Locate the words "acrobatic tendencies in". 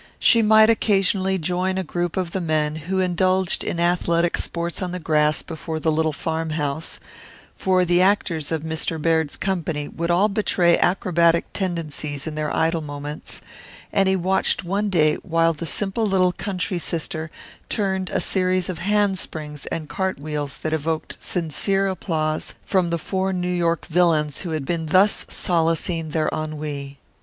10.79-12.33